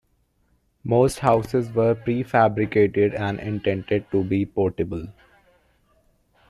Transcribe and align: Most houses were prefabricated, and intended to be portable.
Most 0.83 1.19
houses 1.19 1.71
were 1.71 1.93
prefabricated, 1.93 3.13
and 3.13 3.39
intended 3.39 4.09
to 4.09 4.23
be 4.23 4.47
portable. 4.47 5.09